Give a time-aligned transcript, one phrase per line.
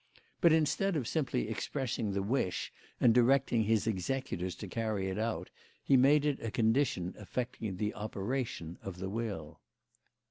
[0.41, 5.51] But instead of simply expressing the wish and directing his executors to carry it out,
[5.83, 9.59] he made it a condition affecting the operation of the will."